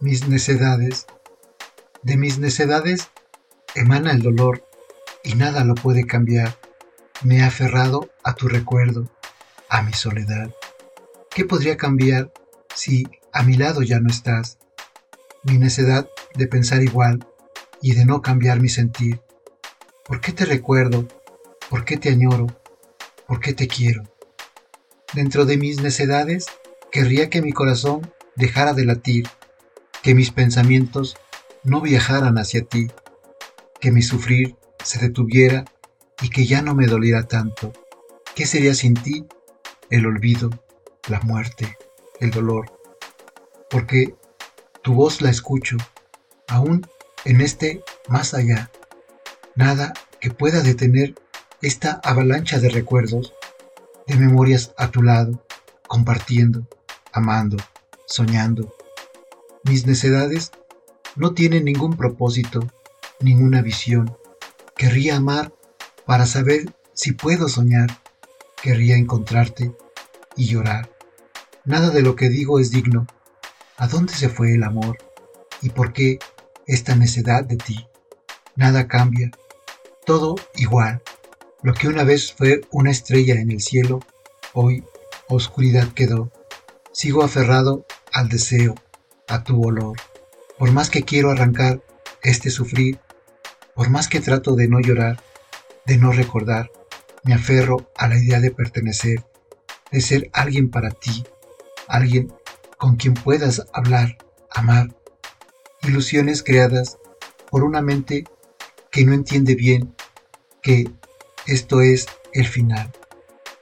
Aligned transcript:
mis 0.00 0.28
necedades. 0.28 1.06
De 2.02 2.16
mis 2.16 2.38
necedades 2.38 3.08
emana 3.74 4.12
el 4.12 4.22
dolor 4.22 4.64
y 5.24 5.34
nada 5.34 5.64
lo 5.64 5.74
puede 5.74 6.06
cambiar. 6.06 6.56
Me 7.22 7.38
he 7.38 7.42
aferrado 7.42 8.08
a 8.22 8.34
tu 8.34 8.48
recuerdo, 8.48 9.10
a 9.68 9.82
mi 9.82 9.92
soledad. 9.92 10.50
¿Qué 11.30 11.44
podría 11.44 11.76
cambiar 11.76 12.32
si 12.74 13.08
a 13.32 13.42
mi 13.42 13.56
lado 13.56 13.82
ya 13.82 13.98
no 13.98 14.08
estás? 14.08 14.58
Mi 15.42 15.58
necedad 15.58 16.08
de 16.34 16.46
pensar 16.46 16.82
igual 16.82 17.26
y 17.82 17.94
de 17.94 18.04
no 18.04 18.22
cambiar 18.22 18.60
mi 18.60 18.68
sentir. 18.68 19.20
¿Por 20.04 20.20
qué 20.20 20.32
te 20.32 20.44
recuerdo? 20.44 21.08
¿Por 21.68 21.84
qué 21.84 21.96
te 21.96 22.10
añoro? 22.10 22.46
¿Por 23.26 23.40
qué 23.40 23.52
te 23.52 23.66
quiero? 23.66 24.04
Dentro 25.12 25.44
de 25.44 25.56
mis 25.56 25.82
necedades, 25.82 26.46
querría 26.92 27.30
que 27.30 27.42
mi 27.42 27.52
corazón 27.52 28.12
dejara 28.36 28.72
de 28.74 28.84
latir, 28.84 29.28
que 30.08 30.14
mis 30.14 30.30
pensamientos 30.30 31.18
no 31.64 31.82
viajaran 31.82 32.38
hacia 32.38 32.64
ti, 32.64 32.86
que 33.78 33.90
mi 33.90 34.00
sufrir 34.00 34.56
se 34.82 34.98
detuviera 34.98 35.66
y 36.22 36.30
que 36.30 36.46
ya 36.46 36.62
no 36.62 36.74
me 36.74 36.86
doliera 36.86 37.24
tanto. 37.24 37.74
¿Qué 38.34 38.46
sería 38.46 38.72
sin 38.72 38.94
ti? 38.94 39.26
El 39.90 40.06
olvido, 40.06 40.48
la 41.08 41.20
muerte, 41.20 41.76
el 42.20 42.30
dolor. 42.30 42.72
Porque 43.68 44.14
tu 44.80 44.94
voz 44.94 45.20
la 45.20 45.28
escucho, 45.28 45.76
aún 46.46 46.86
en 47.26 47.42
este 47.42 47.84
más 48.08 48.32
allá. 48.32 48.70
Nada 49.56 49.92
que 50.22 50.30
pueda 50.30 50.62
detener 50.62 51.16
esta 51.60 52.00
avalancha 52.02 52.58
de 52.60 52.70
recuerdos, 52.70 53.34
de 54.06 54.16
memorias 54.16 54.72
a 54.78 54.90
tu 54.90 55.02
lado, 55.02 55.44
compartiendo, 55.86 56.66
amando, 57.12 57.58
soñando. 58.06 58.77
Mis 59.68 59.86
necedades 59.86 60.50
no 61.14 61.34
tienen 61.34 61.66
ningún 61.66 61.94
propósito, 61.94 62.66
ninguna 63.20 63.60
visión. 63.60 64.16
Querría 64.74 65.16
amar 65.16 65.52
para 66.06 66.24
saber 66.24 66.74
si 66.94 67.12
puedo 67.12 67.50
soñar. 67.50 68.00
Querría 68.62 68.96
encontrarte 68.96 69.72
y 70.36 70.46
llorar. 70.46 70.90
Nada 71.66 71.90
de 71.90 72.00
lo 72.00 72.16
que 72.16 72.30
digo 72.30 72.60
es 72.60 72.70
digno. 72.70 73.06
¿A 73.76 73.88
dónde 73.88 74.14
se 74.14 74.30
fue 74.30 74.54
el 74.54 74.64
amor? 74.64 74.96
¿Y 75.60 75.68
por 75.68 75.92
qué 75.92 76.18
esta 76.66 76.96
necedad 76.96 77.44
de 77.44 77.58
ti? 77.58 77.86
Nada 78.56 78.88
cambia. 78.88 79.30
Todo 80.06 80.36
igual. 80.54 81.02
Lo 81.62 81.74
que 81.74 81.88
una 81.88 82.04
vez 82.04 82.32
fue 82.32 82.62
una 82.70 82.90
estrella 82.90 83.34
en 83.34 83.50
el 83.50 83.60
cielo, 83.60 84.00
hoy 84.54 84.82
oscuridad 85.28 85.88
quedó. 85.92 86.32
Sigo 86.90 87.22
aferrado 87.22 87.84
al 88.12 88.30
deseo, 88.30 88.74
a 89.28 89.44
tu 89.44 89.62
olor. 89.62 89.96
Por 90.58 90.72
más 90.72 90.90
que 90.90 91.02
quiero 91.02 91.30
arrancar 91.30 91.80
este 92.22 92.50
sufrir, 92.50 92.98
por 93.74 93.90
más 93.90 94.08
que 94.08 94.20
trato 94.20 94.56
de 94.56 94.68
no 94.68 94.80
llorar, 94.80 95.22
de 95.86 95.98
no 95.98 96.12
recordar, 96.12 96.70
me 97.22 97.34
aferro 97.34 97.90
a 97.96 98.08
la 98.08 98.18
idea 98.18 98.40
de 98.40 98.50
pertenecer, 98.50 99.24
de 99.90 100.00
ser 100.00 100.30
alguien 100.32 100.70
para 100.70 100.90
ti, 100.90 101.24
alguien 101.86 102.32
con 102.76 102.96
quien 102.96 103.14
puedas 103.14 103.66
hablar, 103.72 104.18
amar. 104.50 104.88
Ilusiones 105.82 106.42
creadas 106.42 106.98
por 107.50 107.64
una 107.64 107.82
mente 107.82 108.24
que 108.90 109.04
no 109.04 109.12
entiende 109.12 109.54
bien 109.54 109.94
que 110.62 110.90
esto 111.46 111.80
es 111.80 112.06
el 112.32 112.46
final. 112.46 112.90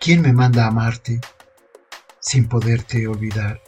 ¿Quién 0.01 0.23
me 0.23 0.33
manda 0.33 0.65
a 0.65 0.69
amarte 0.69 1.21
sin 2.21 2.49
poderte 2.49 3.07
olvidar? 3.07 3.66